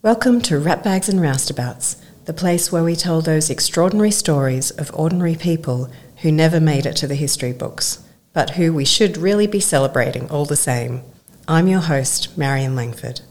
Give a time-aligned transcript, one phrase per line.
[0.00, 5.34] Welcome to Ratbags and Roustabouts, the place where we tell those extraordinary stories of ordinary
[5.34, 7.98] people who never made it to the history books,
[8.32, 11.02] but who we should really be celebrating all the same.
[11.48, 13.22] I'm your host, Marion Langford.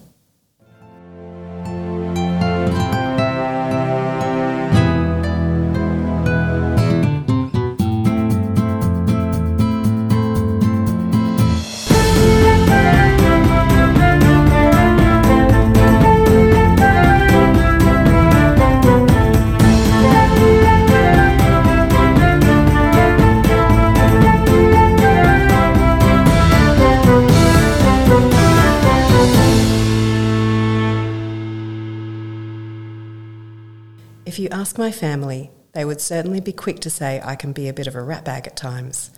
[34.78, 37.96] My family, they would certainly be quick to say I can be a bit of
[37.96, 39.10] a ratbag at times.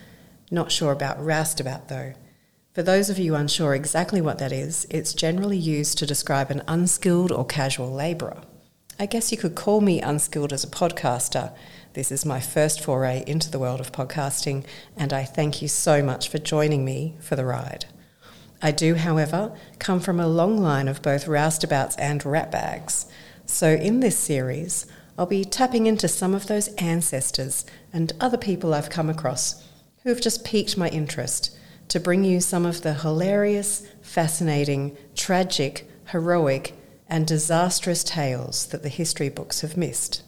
[0.50, 2.14] Not sure about roustabout though.
[2.72, 6.64] For those of you unsure exactly what that is, it's generally used to describe an
[6.66, 8.42] unskilled or casual labourer.
[8.98, 11.54] I guess you could call me unskilled as a podcaster.
[11.92, 16.02] This is my first foray into the world of podcasting, and I thank you so
[16.02, 17.84] much for joining me for the ride.
[18.62, 23.08] I do, however, come from a long line of both roustabouts and ratbags.
[23.46, 24.86] So in this series,
[25.20, 29.62] I'll be tapping into some of those ancestors and other people I've come across
[30.04, 31.54] who have just piqued my interest
[31.90, 36.74] to bring you some of the hilarious, fascinating, tragic, heroic,
[37.10, 40.24] and disastrous tales that the history books have missed.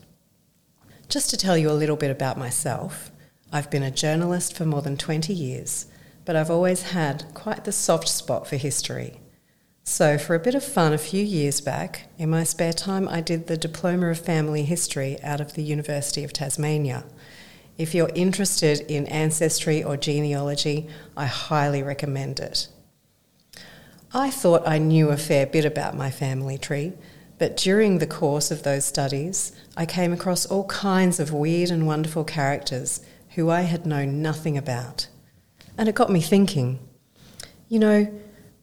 [1.07, 3.11] Just to tell you a little bit about myself,
[3.49, 5.85] I've been a journalist for more than 20 years,
[6.25, 9.21] but I've always had quite the soft spot for history.
[9.83, 13.19] So, for a bit of fun, a few years back, in my spare time, I
[13.19, 17.03] did the Diploma of Family History out of the University of Tasmania.
[17.77, 22.67] If you're interested in ancestry or genealogy, I highly recommend it.
[24.13, 26.93] I thought I knew a fair bit about my family tree,
[27.39, 31.87] but during the course of those studies, I came across all kinds of weird and
[31.87, 35.07] wonderful characters who I had known nothing about.
[35.77, 36.79] And it got me thinking
[37.71, 38.05] you know,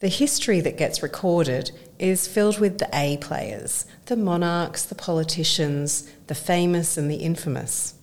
[0.00, 6.09] the history that gets recorded is filled with the A players, the monarchs, the politicians,
[6.28, 7.94] the famous and the infamous.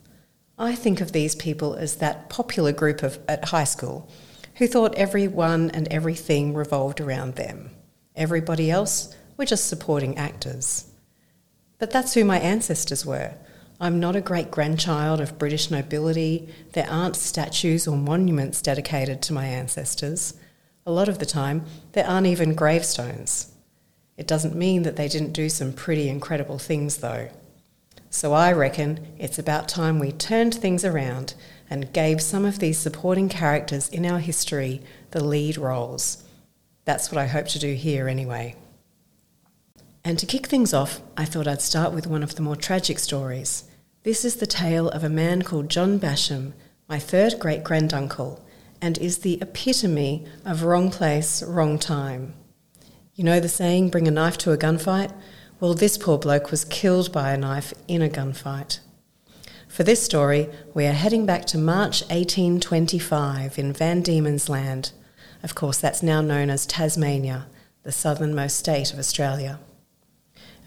[0.58, 4.10] I think of these people as that popular group of, at high school
[4.56, 7.72] who thought everyone and everything revolved around them.
[8.16, 10.86] Everybody else were just supporting actors.
[11.78, 13.34] But that's who my ancestors were.
[13.82, 16.48] I'm not a great grandchild of British nobility.
[16.72, 20.36] There aren't statues or monuments dedicated to my ancestors.
[20.88, 23.52] A lot of the time, there aren't even gravestones.
[24.18, 27.30] It doesn't mean that they didn't do some pretty incredible things, though.
[28.12, 31.34] So I reckon it's about time we turned things around
[31.72, 36.24] and gave some of these supporting characters in our history the lead roles.
[36.86, 38.56] That's what I hope to do here, anyway.
[40.04, 43.00] And to kick things off, I thought I'd start with one of the more tragic
[43.00, 43.64] stories.
[44.04, 46.54] This is the tale of a man called John Basham,
[46.88, 48.45] my third great granduncle,
[48.86, 52.36] and is the epitome of wrong place, wrong time.
[53.16, 55.12] You know the saying, bring a knife to a gunfight?
[55.60, 58.82] Well, this poor bloke was killed by a knife in a gunfight.
[59.68, 64.92] For this story, we are heading back to March 1825 in Van Diemen's Land.
[65.42, 67.48] Of course, that's now known as Tasmania,
[67.82, 69.58] the southernmost state of Australia.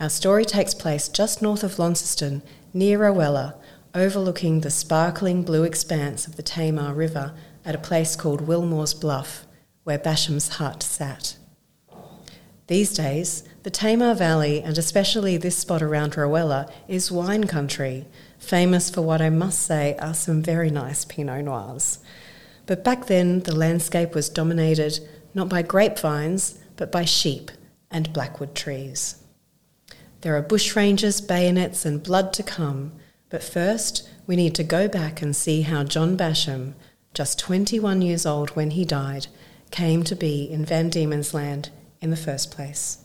[0.01, 2.43] Our story takes place just north of Launceston,
[2.75, 3.55] near Rowella,
[3.95, 7.33] overlooking the sparkling blue expanse of the Tamar River
[7.69, 9.47] at a place called Wilmore's Bluff,
[9.85, 11.37] where Basham's hut sat.
[12.67, 18.07] These days, the Tamar Valley, and especially this spot around Rowella, is wine country,
[18.39, 21.99] famous for what I must say are some very nice Pinot Noirs.
[22.65, 27.51] But back then, the landscape was dominated not by grapevines, but by sheep
[27.91, 29.23] and blackwood trees.
[30.23, 32.93] There are bushrangers, bayonets, and blood to come,
[33.29, 36.73] but first we need to go back and see how John Basham,
[37.15, 39.27] just 21 years old when he died,
[39.71, 41.71] came to be in Van Diemen's Land
[42.01, 42.99] in the first place.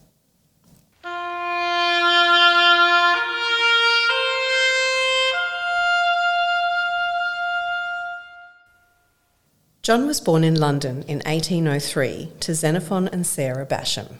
[9.83, 14.15] John was born in London in 1803 to Xenophon and Sarah Basham.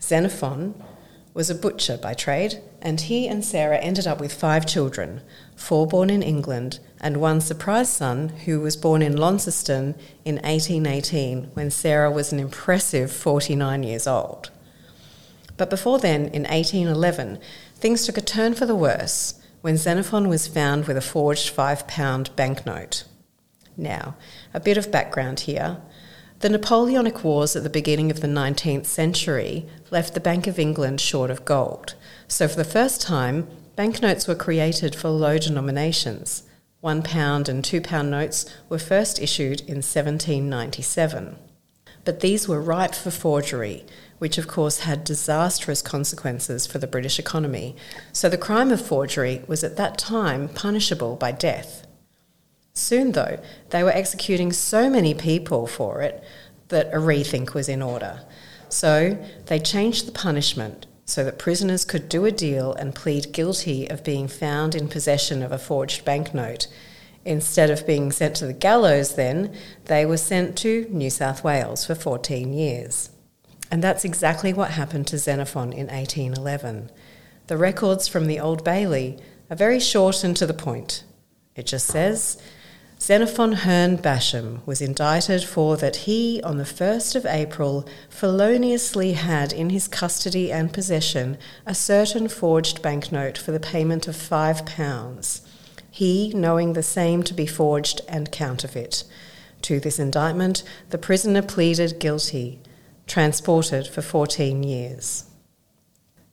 [0.00, 0.80] Xenophon
[1.34, 5.22] was a butcher by trade, and he and Sarah ended up with five children,
[5.56, 11.50] four born in England, and one surprise son who was born in Launceston in 1818
[11.54, 14.50] when Sarah was an impressive 49 years old.
[15.56, 17.38] But before then, in 1811,
[17.76, 21.86] things took a turn for the worse when Xenophon was found with a forged five
[21.86, 23.04] pound banknote.
[23.76, 24.16] Now,
[24.52, 25.78] a bit of background here.
[26.40, 31.00] The Napoleonic Wars at the beginning of the 19th century left the Bank of England
[31.00, 31.94] short of gold.
[32.28, 36.44] So, for the first time, banknotes were created for low denominations.
[36.80, 41.36] One pound and two pound notes were first issued in 1797.
[42.04, 43.84] But these were ripe for forgery,
[44.18, 47.76] which of course had disastrous consequences for the British economy.
[48.12, 51.86] So the crime of forgery was at that time punishable by death.
[52.74, 53.40] Soon, though,
[53.70, 56.22] they were executing so many people for it
[56.68, 58.20] that a rethink was in order.
[58.68, 59.16] So
[59.46, 64.04] they changed the punishment so that prisoners could do a deal and plead guilty of
[64.04, 66.66] being found in possession of a forged banknote.
[67.24, 69.54] Instead of being sent to the gallows, then,
[69.86, 73.10] they were sent to New South Wales for 14 years.
[73.70, 76.90] And that's exactly what happened to Xenophon in 1811.
[77.46, 79.18] The records from the Old Bailey
[79.50, 81.04] are very short and to the point.
[81.56, 82.40] It just says,
[83.00, 89.52] Xenophon Hearn Basham was indicted for that he, on the 1st of April, feloniously had
[89.52, 91.36] in his custody and possession
[91.66, 95.42] a certain forged banknote for the payment of five pounds,
[95.90, 99.04] he knowing the same to be forged and counterfeit.
[99.62, 102.60] To this indictment, the prisoner pleaded guilty,
[103.06, 105.24] transported for 14 years.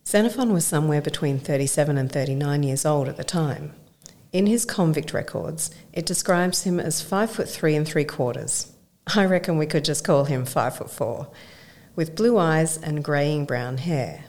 [0.07, 3.73] Xenophon was somewhere between 37 and 39 years old at the time.
[4.31, 8.71] In his convict records, it describes him as five foot three and three quarters.
[9.13, 11.29] I reckon we could just call him five foot four,
[11.95, 14.25] with blue eyes and greying brown hair.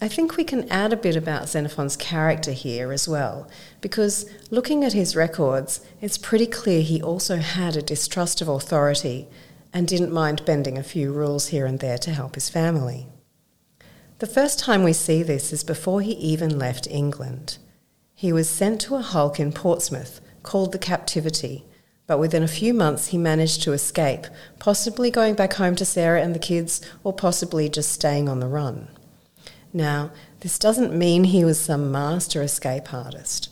[0.00, 4.84] I think we can add a bit about Xenophon's character here as well, because looking
[4.84, 9.28] at his records, it's pretty clear he also had a distrust of authority
[9.72, 13.08] and didn't mind bending a few rules here and there to help his family.
[14.20, 17.58] The first time we see this is before he even left England.
[18.20, 21.64] He was sent to a hulk in Portsmouth called the Captivity,
[22.06, 24.26] but within a few months he managed to escape,
[24.58, 28.46] possibly going back home to Sarah and the kids, or possibly just staying on the
[28.46, 28.88] run.
[29.72, 33.48] Now, this doesn't mean he was some master escape artist.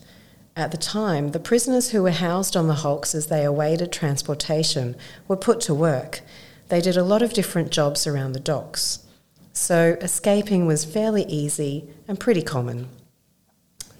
[0.54, 4.96] At the time, the prisoners who were housed on the hulks as they awaited transportation
[5.28, 6.20] were put to work.
[6.68, 8.98] They did a lot of different jobs around the docks.
[9.54, 12.90] So escaping was fairly easy and pretty common.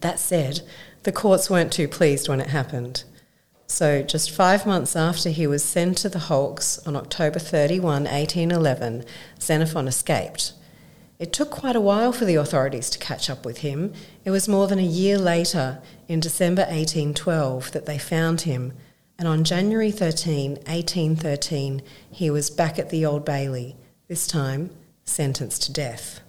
[0.00, 0.60] That said,
[1.02, 3.04] the courts weren't too pleased when it happened.
[3.66, 9.04] So, just five months after he was sent to the Hulks on October 31, 1811,
[9.40, 10.54] Xenophon escaped.
[11.18, 13.92] It took quite a while for the authorities to catch up with him.
[14.24, 18.72] It was more than a year later, in December 1812, that they found him,
[19.18, 24.70] and on January 13, 1813, he was back at the Old Bailey, this time
[25.04, 26.20] sentenced to death.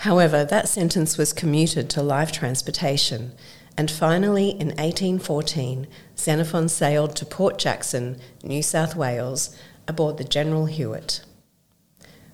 [0.00, 3.32] However, that sentence was commuted to life transportation,
[3.76, 5.86] and finally in 1814,
[6.16, 9.54] Xenophon sailed to Port Jackson, New South Wales,
[9.86, 11.20] aboard the General Hewett.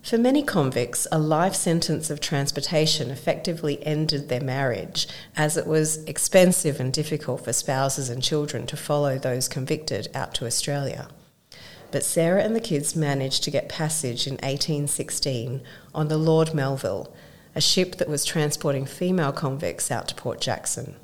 [0.01, 6.05] For many convicts, a life sentence of transportation effectively ended their marriage, as it was
[6.05, 11.09] expensive and difficult for spouses and children to follow those convicted out to Australia.
[11.91, 17.13] But Sarah and the kids managed to get passage in 1816 on the Lord Melville,
[17.57, 20.95] a ship that was transporting female convicts out to Port Jackson.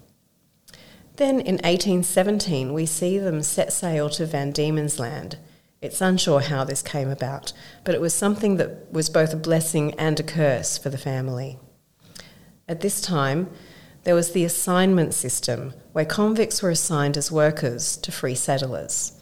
[1.17, 5.39] Then in 1817, we see them set sail to Van Diemen's Land.
[5.81, 7.55] It's unsure how this came about,
[7.85, 11.59] but it was something that was both a blessing and a curse for the family.
[12.69, 13.49] At this time,
[14.05, 19.19] there was the assignment system, where convicts were assigned as workers to free settlers.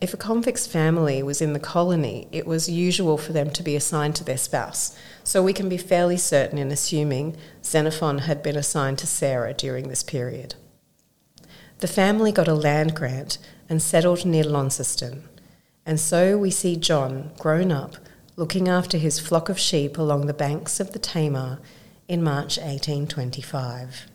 [0.00, 3.76] If a convict's family was in the colony, it was usual for them to be
[3.76, 8.56] assigned to their spouse, so we can be fairly certain in assuming Xenophon had been
[8.56, 10.56] assigned to Sarah during this period.
[11.78, 15.28] The family got a land grant and settled near Launceston,
[15.86, 17.96] and so we see John, grown up,
[18.36, 21.60] looking after his flock of sheep along the banks of the Tamar
[22.08, 24.06] in March 1825.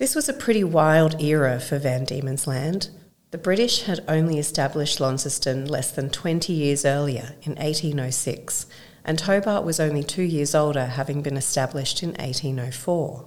[0.00, 2.88] This was a pretty wild era for Van Diemen's Land.
[3.32, 8.64] The British had only established Launceston less than 20 years earlier, in 1806,
[9.04, 13.26] and Hobart was only two years older, having been established in 1804.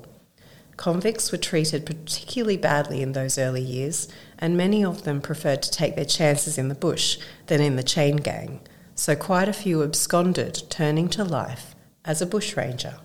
[0.76, 4.08] Convicts were treated particularly badly in those early years,
[4.40, 7.84] and many of them preferred to take their chances in the bush than in the
[7.84, 8.62] chain gang,
[8.96, 12.96] so quite a few absconded, turning to life as a bushranger.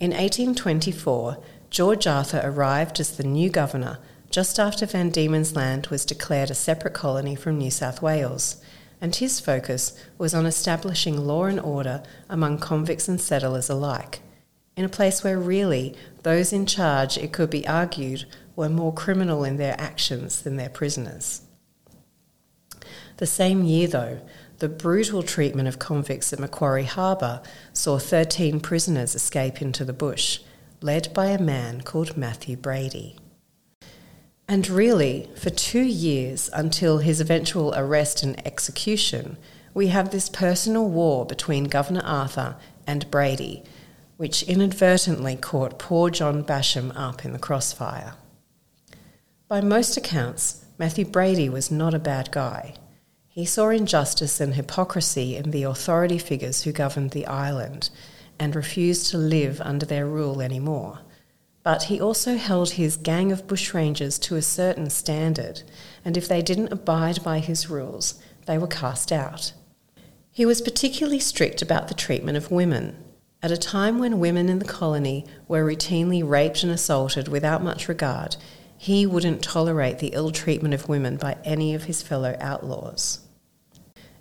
[0.00, 1.36] In 1824,
[1.70, 3.98] George Arthur arrived as the new governor
[4.28, 8.56] just after Van Diemen's Land was declared a separate colony from New South Wales,
[9.00, 14.20] and his focus was on establishing law and order among convicts and settlers alike,
[14.76, 18.24] in a place where really those in charge, it could be argued,
[18.56, 21.42] were more criminal in their actions than their prisoners.
[23.18, 24.20] The same year, though,
[24.58, 30.40] the brutal treatment of convicts at Macquarie Harbour saw 13 prisoners escape into the bush,
[30.80, 33.16] led by a man called Matthew Brady.
[34.48, 39.36] And really, for two years until his eventual arrest and execution,
[39.74, 42.56] we have this personal war between Governor Arthur
[42.86, 43.62] and Brady,
[44.16, 48.14] which inadvertently caught poor John Basham up in the crossfire.
[49.46, 52.74] By most accounts, Matthew Brady was not a bad guy.
[53.28, 57.90] He saw injustice and hypocrisy in the authority figures who governed the island
[58.40, 61.00] and refused to live under their rule anymore.
[61.62, 65.62] But he also held his gang of bushrangers to a certain standard,
[66.04, 69.52] and if they didn't abide by his rules, they were cast out.
[70.32, 72.96] He was particularly strict about the treatment of women.
[73.42, 77.88] At a time when women in the colony were routinely raped and assaulted without much
[77.88, 78.36] regard,
[78.78, 83.20] he wouldn't tolerate the ill treatment of women by any of his fellow outlaws.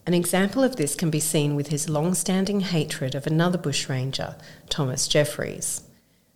[0.10, 4.38] An example of this can be seen with his long standing hatred of another bushranger,
[4.68, 5.84] Thomas Jeffries.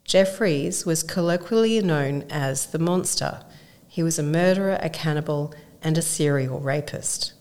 [0.05, 3.41] Jeffries was colloquially known as the monster.
[3.87, 7.33] He was a murderer, a cannibal, and a serial rapist.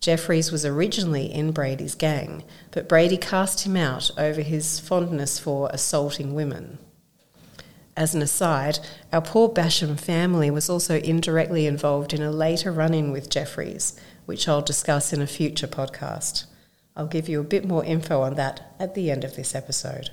[0.00, 2.42] Jeffries was originally in Brady's gang,
[2.72, 6.78] but Brady cast him out over his fondness for assaulting women.
[7.98, 8.78] As an aside,
[9.12, 13.98] our poor Basham family was also indirectly involved in a later run in with Jeffries,
[14.24, 16.44] which I'll discuss in a future podcast.
[16.94, 20.10] I'll give you a bit more info on that at the end of this episode.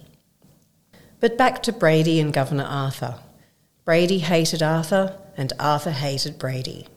[1.20, 3.20] But back to Brady and Governor Arthur.
[3.84, 6.88] Brady hated Arthur, and Arthur hated Brady.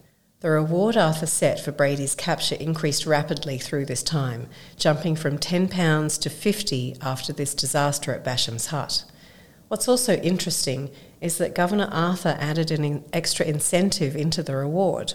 [0.41, 6.21] The reward Arthur set for Brady's capture increased rapidly through this time, jumping from £10
[6.23, 9.05] to 50 after this disaster at Basham's hut.
[9.69, 15.15] What's also interesting is that Governor Arthur added an extra incentive into the reward.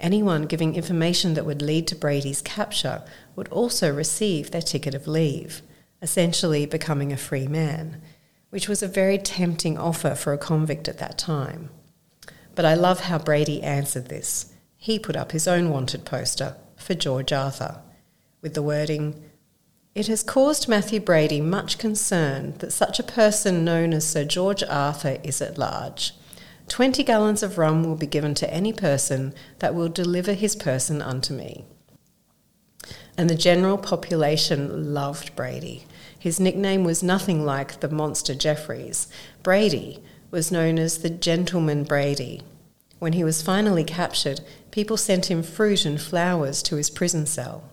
[0.00, 3.02] Anyone giving information that would lead to Brady's capture
[3.34, 5.62] would also receive their ticket of leave,
[6.02, 8.00] essentially becoming a free man,
[8.50, 11.70] which was a very tempting offer for a convict at that time.
[12.54, 14.52] But I love how Brady answered this.
[14.76, 17.80] He put up his own wanted poster for George Arthur
[18.40, 19.22] with the wording,
[19.94, 24.62] it has caused Matthew Brady much concern that such a person known as Sir George
[24.62, 26.12] Arthur is at large.
[26.68, 31.00] Twenty gallons of rum will be given to any person that will deliver his person
[31.00, 31.64] unto me.
[33.16, 35.86] And the general population loved Brady.
[36.18, 39.08] His nickname was nothing like the monster Jeffries.
[39.42, 42.42] Brady was known as the gentleman Brady.
[42.98, 47.64] When he was finally captured, people sent him fruit and flowers to his prison cell.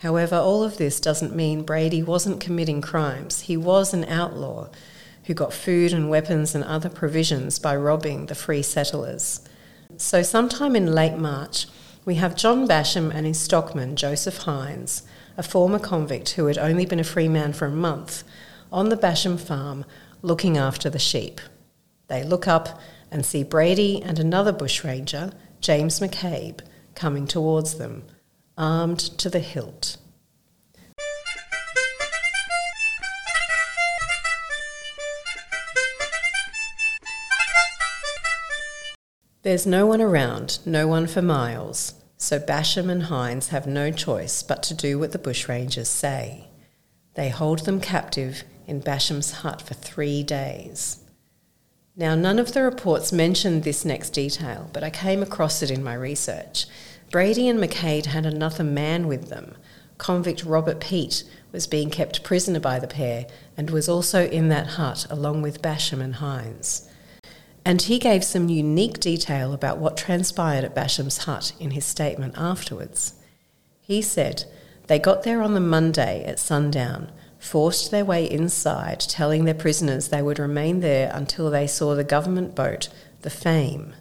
[0.00, 3.42] However, all of this doesn't mean Brady wasn't committing crimes.
[3.42, 4.68] He was an outlaw
[5.24, 9.42] who got food and weapons and other provisions by robbing the free settlers.
[9.98, 11.66] So, sometime in late March,
[12.06, 15.02] we have John Basham and his stockman, Joseph Hindes,
[15.36, 18.24] a former convict who had only been a free man for a month,
[18.72, 19.84] on the Basham farm
[20.22, 21.42] looking after the sheep.
[22.08, 22.80] They look up
[23.10, 26.60] and see Brady and another bushranger, James McCabe,
[26.94, 28.04] coming towards them
[28.60, 29.96] armed to the hilt.
[39.42, 44.42] There's no one around, no one for miles, so Basham and Hindes have no choice
[44.42, 46.48] but to do what the bushrangers say.
[47.14, 50.98] They hold them captive in Basham's hut for three days.
[51.96, 55.82] Now, none of the reports mentioned this next detail, but I came across it in
[55.82, 56.66] my research,
[57.10, 59.56] Brady and McCabe had another man with them.
[59.98, 63.26] Convict Robert Pete was being kept prisoner by the pair
[63.56, 66.88] and was also in that hut along with Basham and Hindes.
[67.64, 72.34] And he gave some unique detail about what transpired at Basham's hut in his statement
[72.38, 73.14] afterwards.
[73.82, 74.44] He said,
[74.86, 80.08] They got there on the Monday at sundown, forced their way inside, telling their prisoners
[80.08, 82.88] they would remain there until they saw the government boat,
[83.22, 83.94] the Fame.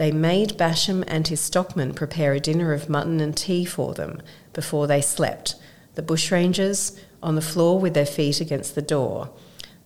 [0.00, 4.22] They made Basham and his stockmen prepare a dinner of mutton and tea for them
[4.54, 5.56] before they slept,
[5.94, 9.28] the bushrangers on the floor with their feet against the door,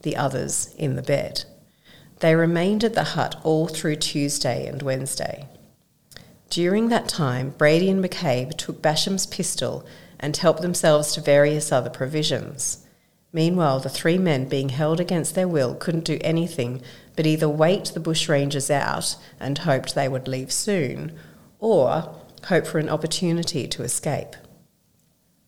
[0.02, 1.46] the others in the bed.
[2.20, 5.48] They remained at the hut all through Tuesday and Wednesday.
[6.48, 9.84] During that time, Brady and McCabe took Basham's pistol
[10.20, 12.83] and helped themselves to various other provisions.
[13.34, 16.80] Meanwhile, the three men, being held against their will, couldn't do anything
[17.16, 21.12] but either wait the bushrangers out and hoped they would leave soon,
[21.58, 24.36] or hope for an opportunity to escape.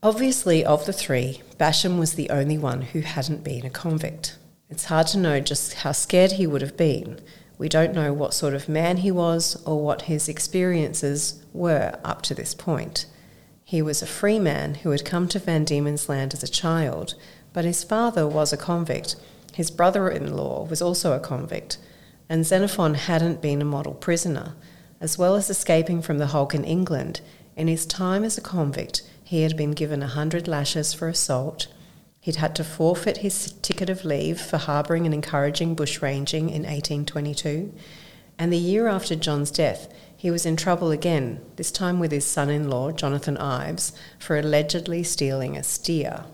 [0.02, 4.36] Obviously, of the three, Basham was the only one who hadn't been a convict.
[4.68, 7.20] It's hard to know just how scared he would have been.
[7.56, 12.22] We don't know what sort of man he was or what his experiences were up
[12.22, 13.06] to this point.
[13.64, 17.14] He was a free man who had come to Van Diemen's Land as a child,
[17.56, 19.16] but his father was a convict.
[19.54, 21.78] His brother in law was also a convict,
[22.28, 24.54] and Xenophon hadn't been a model prisoner.
[25.00, 27.22] As well as escaping from the hulk in England,
[27.56, 31.68] in his time as a convict, he had been given a hundred lashes for assault.
[32.20, 37.72] He'd had to forfeit his ticket of leave for harbouring and encouraging bushranging in 1822.
[38.38, 42.26] And the year after John's death, he was in trouble again, this time with his
[42.26, 46.26] son in law, Jonathan Ives, for allegedly stealing a steer.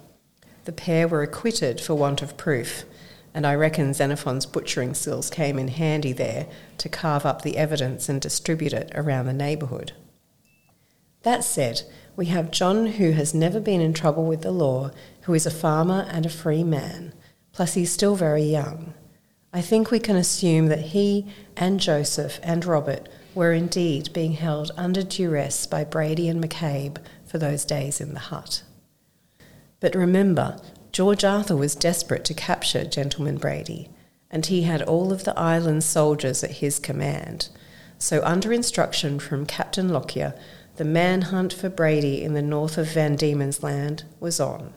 [0.65, 2.85] The pair were acquitted for want of proof,
[3.35, 6.47] and I reckon Xenophon's butchering skills came in handy there
[6.79, 9.93] to carve up the evidence and distribute it around the neighbourhood.
[11.23, 11.83] That said,
[12.15, 14.91] we have John who has never been in trouble with the law,
[15.23, 17.15] who is a farmer and a free man,
[17.53, 18.95] plus he's still very young.
[19.53, 21.27] I think we can assume that he
[21.57, 27.39] and Joseph and Robert were indeed being held under duress by Brady and McCabe for
[27.39, 28.63] those days in the hut.
[29.83, 30.59] But remember,
[30.93, 33.91] George Arthur was desperate to capture Gentleman Brady,
[34.31, 37.49] and he had all of the island's soldiers at his command.
[37.99, 40.35] So, under instruction from Captain Lockyer,
[40.77, 44.73] the manhunt for Brady in the north of Van Diemen's Land was on.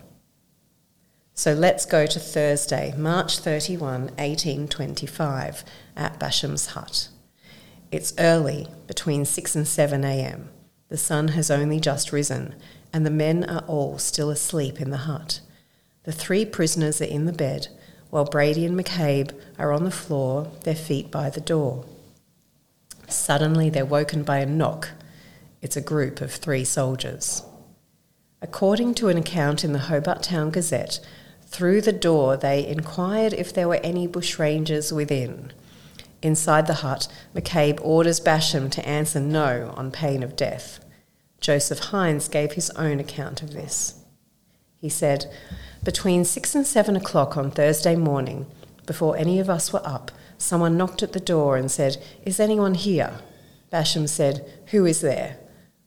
[1.35, 5.63] So let's go to Thursday, March 31, 1825,
[5.95, 7.09] at Basham's hut.
[7.91, 10.49] It's early, between 6 and 7 a.m.
[10.89, 12.55] The sun has only just risen,
[12.93, 15.41] and the men are all still asleep in the hut.
[16.03, 17.67] The three prisoners are in the bed,
[18.09, 21.85] while Brady and McCabe are on the floor, their feet by the door.
[23.07, 24.89] Suddenly, they're woken by a knock
[25.65, 27.41] it's a group of three soldiers.
[28.39, 30.99] According to an account in the Hobart Town Gazette,
[31.47, 35.51] through the door they inquired if there were any bushrangers within.
[36.21, 40.79] Inside the hut, McCabe orders Basham to answer no on pain of death.
[41.39, 44.01] Joseph Hindes gave his own account of this.
[44.79, 45.31] He said,
[45.83, 48.47] Between six and seven o'clock on Thursday morning,
[48.85, 52.75] before any of us were up, someone knocked at the door and said, Is anyone
[52.75, 53.19] here?
[53.71, 55.37] Basham said, Who is there?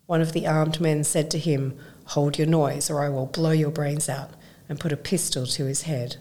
[0.06, 3.50] One of the armed men said to him, Hold your noise, or I will blow
[3.50, 4.30] your brains out,
[4.68, 6.16] and put a pistol to his head.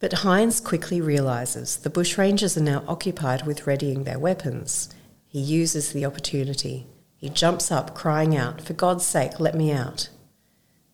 [0.00, 4.88] But Hindes quickly realizes the bushrangers are now occupied with readying their weapons.
[5.26, 6.86] He uses the opportunity.
[7.16, 10.08] He jumps up, crying out, For God's sake, let me out.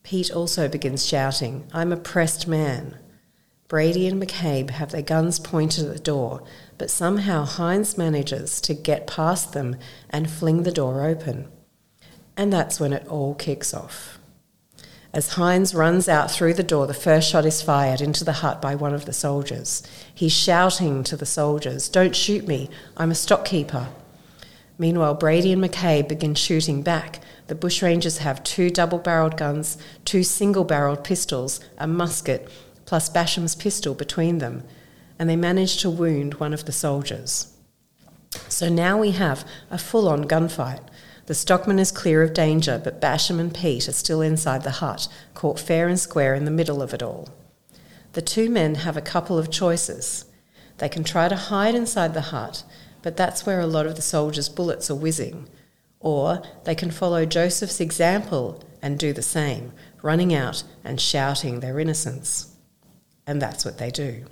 [0.02, 2.98] Pete also begins shouting, I'm a pressed man.
[3.68, 6.42] Brady and McCabe have their guns pointed at the door,
[6.78, 9.76] but somehow Hindes manages to get past them
[10.10, 11.48] and fling the door open.
[12.36, 14.18] And that's when it all kicks off.
[15.14, 18.60] As Hindes runs out through the door, the first shot is fired into the hut
[18.60, 19.80] by one of the soldiers.
[20.12, 23.86] He's shouting to the soldiers, Don't shoot me, I'm a stockkeeper.
[24.76, 27.20] Meanwhile, Brady and McCabe begin shooting back.
[27.46, 32.48] The bushrangers have two double barreled guns, two single barreled pistols, a musket,
[32.84, 34.64] plus Basham's pistol between them,
[35.16, 37.54] and they manage to wound one of the soldiers.
[38.48, 40.80] So now we have a full on gunfight.
[41.26, 45.08] The stockman is clear of danger, but Basham and Pete are still inside the hut,
[45.32, 47.30] caught fair and square in the middle of it all.
[48.12, 50.26] The two men have a couple of choices.
[50.78, 52.62] They can try to hide inside the hut,
[53.02, 55.48] but that's where a lot of the soldiers' bullets are whizzing.
[55.98, 61.80] Or they can follow Joseph's example and do the same, running out and shouting their
[61.80, 62.54] innocence.
[63.26, 64.26] And that's what they do.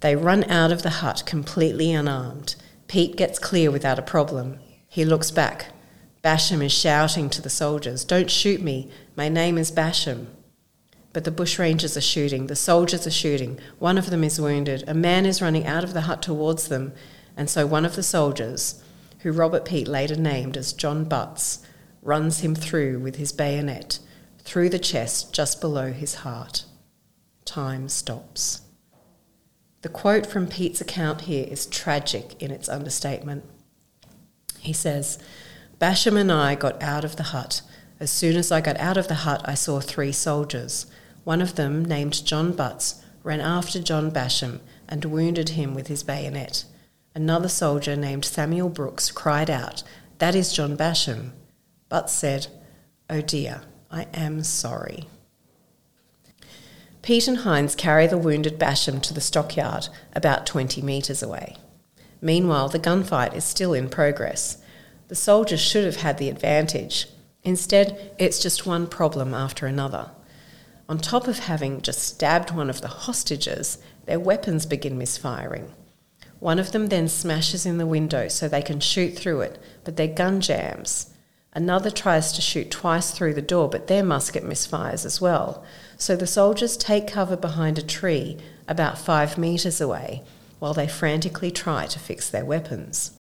[0.00, 2.54] They run out of the hut completely unarmed.
[2.86, 4.60] Pete gets clear without a problem.
[4.88, 5.72] He looks back.
[6.22, 8.90] Basham is shouting to the soldiers, Don't shoot me.
[9.16, 10.26] My name is Basham.
[11.12, 12.46] But the bushrangers are shooting.
[12.46, 13.58] The soldiers are shooting.
[13.78, 14.84] One of them is wounded.
[14.86, 16.92] A man is running out of the hut towards them.
[17.36, 18.82] And so one of the soldiers,
[19.20, 21.64] who Robert Pete later named as John Butts,
[22.02, 23.98] runs him through with his bayonet,
[24.38, 26.64] through the chest just below his heart.
[27.44, 28.62] Time stops.
[29.82, 33.44] The quote from Pete's account here is tragic in its understatement.
[34.58, 35.18] He says,
[35.80, 37.62] Basham and I got out of the hut.
[37.98, 40.84] As soon as I got out of the hut, I saw three soldiers.
[41.24, 46.02] One of them, named John Butts, ran after John Basham and wounded him with his
[46.02, 46.64] bayonet.
[47.14, 49.82] Another soldier named Samuel Brooks cried out,
[50.18, 51.30] That is John Basham.
[51.88, 52.48] Butts said,
[53.08, 55.08] Oh dear, I am sorry.
[57.00, 61.56] Pete and Hindes carry the wounded Basham to the stockyard, about 20 metres away.
[62.20, 64.58] Meanwhile, the gunfight is still in progress.
[65.10, 67.08] The soldiers should have had the advantage.
[67.42, 70.12] Instead, it's just one problem after another.
[70.88, 75.72] On top of having just stabbed one of the hostages, their weapons begin misfiring.
[76.38, 79.96] One of them then smashes in the window so they can shoot through it, but
[79.96, 81.12] their gun jams.
[81.52, 85.64] Another tries to shoot twice through the door, but their musket misfires as well.
[85.96, 90.22] So the soldiers take cover behind a tree about five metres away
[90.60, 93.18] while they frantically try to fix their weapons.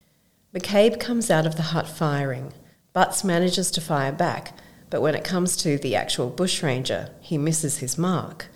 [0.56, 2.54] McCabe comes out of the hut firing.
[2.94, 4.58] Butts manages to fire back,
[4.89, 8.48] but when it comes to the actual bushranger, he misses his mark.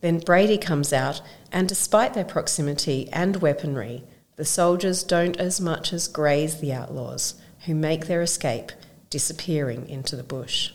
[0.00, 1.22] Then Brady comes out,
[1.52, 4.02] and despite their proximity and weaponry,
[4.34, 7.34] the soldiers don't as much as graze the outlaws,
[7.66, 8.72] who make their escape,
[9.08, 10.72] disappearing into the bush.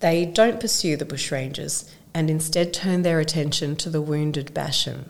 [0.00, 5.04] They don't pursue the bushrangers and instead turn their attention to the wounded Basham.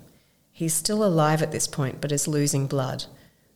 [0.52, 3.04] He's still alive at this point but is losing blood.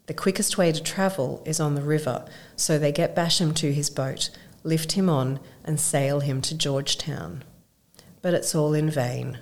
[0.07, 2.25] The quickest way to travel is on the river,
[2.57, 4.31] so they get Basham to his boat,
[4.65, 7.45] lift him on, and sail him to Georgetown.
[8.21, 9.38] But it's all in vain.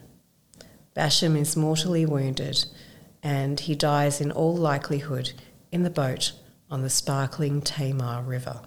[0.94, 2.66] Basham is mortally wounded,
[3.22, 5.32] and he dies in all likelihood
[5.72, 6.32] in the boat
[6.70, 8.60] on the sparkling Tamar River.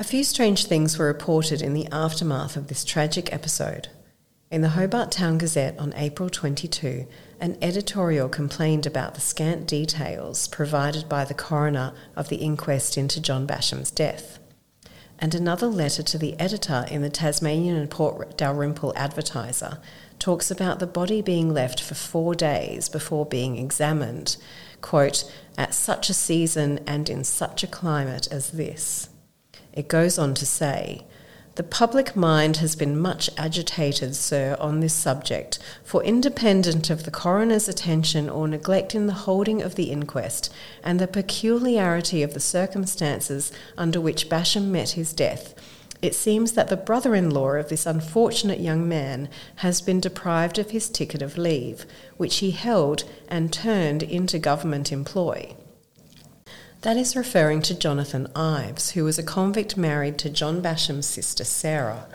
[0.00, 3.88] A few strange things were reported in the aftermath of this tragic episode.
[4.50, 7.06] In the Hobart Town Gazette on April 22,
[7.38, 13.20] an editorial complained about the scant details provided by the coroner of the inquest into
[13.20, 14.38] John Basham's death.
[15.18, 19.80] And another letter to the editor in the Tasmanian and Port Dalrymple Advertiser
[20.18, 24.38] talks about the body being left for four days before being examined,
[24.80, 29.09] quote, at such a season and in such a climate as this.
[29.72, 31.04] It goes on to say,
[31.56, 37.10] the public mind has been much agitated, sir, on this subject, for independent of the
[37.10, 40.52] coroner's attention or neglect in the holding of the inquest,
[40.82, 45.54] and the peculiarity of the circumstances under which Basham met his death,
[46.02, 50.58] it seems that the brother in law of this unfortunate young man has been deprived
[50.58, 51.84] of his ticket of leave,
[52.16, 55.54] which he held and turned into government employ.
[56.82, 61.44] That is referring to Jonathan Ives, who was a convict married to John Basham's sister
[61.44, 62.06] Sarah.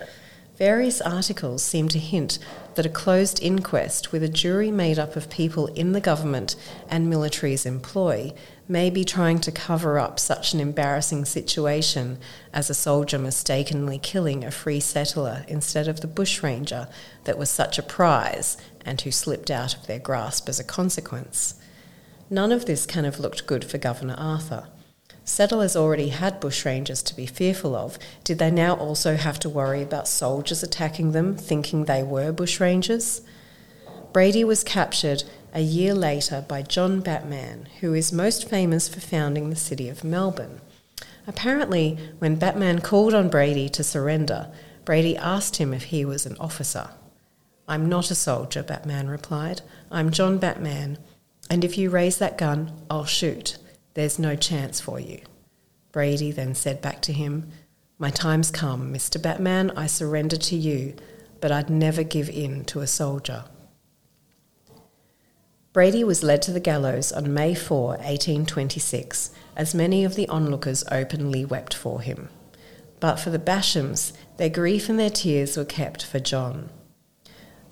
[0.58, 2.39] Various articles seem to hint
[2.73, 6.56] that a closed inquest with a jury made up of people in the government
[6.89, 8.34] and military's employ
[8.67, 12.17] may be trying to cover up such an embarrassing situation
[12.51, 16.88] as a soldier mistakenly killing a free settler instead of the bushranger
[17.25, 21.54] that was such a prize and who slipped out of their grasp as a consequence.
[22.29, 24.67] None of this can have looked good for Governor Arthur.
[25.23, 27.97] Settlers already had bushrangers to be fearful of.
[28.23, 33.21] Did they now also have to worry about soldiers attacking them, thinking they were bushrangers?
[34.13, 39.49] Brady was captured a year later by John Batman, who is most famous for founding
[39.49, 40.61] the city of Melbourne.
[41.27, 44.51] Apparently, when Batman called on Brady to surrender,
[44.83, 46.89] Brady asked him if he was an officer.
[47.67, 49.61] I'm not a soldier, Batman replied.
[49.89, 50.99] I'm John Batman,
[51.49, 53.58] and if you raise that gun, I'll shoot.
[53.93, 55.21] There's no chance for you.
[55.91, 57.49] Brady then said back to him,
[57.97, 59.21] My time's come, Mr.
[59.21, 59.71] Batman.
[59.77, 60.95] I surrender to you,
[61.39, 63.45] but I'd never give in to a soldier.
[65.71, 70.84] Brady was led to the gallows on May 4, 1826, as many of the onlookers
[70.89, 72.29] openly wept for him.
[72.99, 76.69] But for the Bashams, their grief and their tears were kept for John.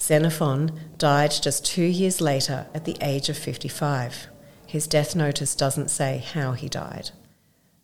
[0.04, 4.28] Xenophon died just two years later at the age of 55.
[4.68, 7.12] His death notice doesn't say how he died.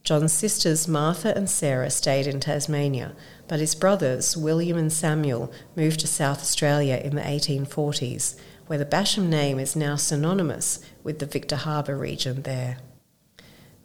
[0.03, 3.15] John's sisters Martha and Sarah stayed in Tasmania,
[3.47, 8.85] but his brothers, William and Samuel, moved to South Australia in the 1840s, where the
[8.85, 12.79] Basham name is now synonymous with the Victor Harbor region there.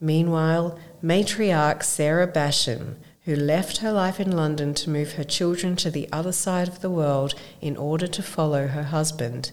[0.01, 5.91] Meanwhile, matriarch Sarah Basham who left her life in London to move her children to
[5.91, 9.51] the other side of the world in order to follow her husband,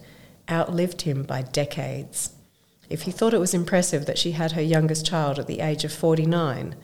[0.49, 2.33] outlived him by decades.
[2.89, 5.85] If you thought it was impressive that she had her youngest child at the age
[5.85, 6.75] of 49,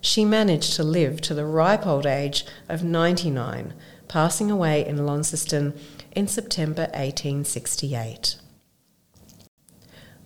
[0.00, 3.74] she managed to live to the ripe old age of 99,
[4.06, 5.74] passing away in Launceston
[6.14, 8.36] in September 1868.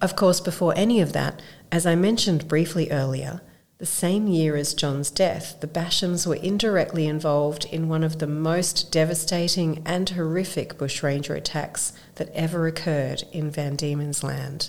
[0.02, 1.40] Of course, before any of that,
[1.72, 3.40] as I mentioned briefly earlier,
[3.80, 8.26] the same year as John's death, the Bashams were indirectly involved in one of the
[8.26, 14.68] most devastating and horrific bushranger attacks that ever occurred in Van Diemen's Land.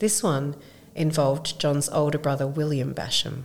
[0.00, 0.54] This one
[0.94, 3.44] involved John's older brother William Basham.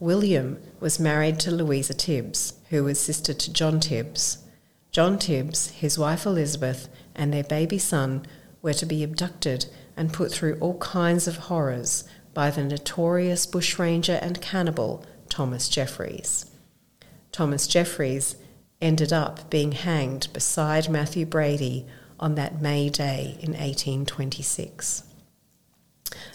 [0.00, 4.38] William was married to Louisa Tibbs, who was sister to John Tibbs.
[4.90, 8.24] John Tibbs, his wife Elizabeth, and their baby son
[8.62, 9.66] were to be abducted
[9.98, 12.04] and put through all kinds of horrors
[12.38, 16.46] by the notorious bushranger and cannibal Thomas Jeffries.
[17.32, 18.36] Thomas Jeffries
[18.80, 21.84] ended up being hanged beside Matthew Brady
[22.20, 25.02] on that May Day in 1826.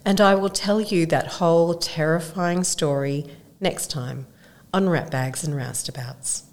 [0.04, 3.26] And I will tell you that whole terrifying story
[3.62, 4.28] next time
[4.74, 6.44] on Rat Bags and Roustabouts.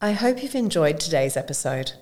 [0.00, 1.92] I hope you've enjoyed today's episode.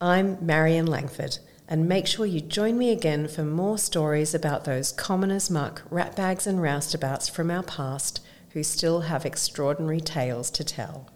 [0.00, 4.92] I'm Marion Langford, and make sure you join me again for more stories about those
[4.92, 8.20] common as muck ratbags, and roustabouts from our past
[8.50, 11.11] who still have extraordinary tales to tell.